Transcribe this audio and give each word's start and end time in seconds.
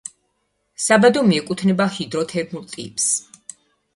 საბადო 0.85 1.21
მიეკუთვნება 1.27 1.87
ჰიდროთერმულ 1.97 2.65
ტიპს. 2.75 3.09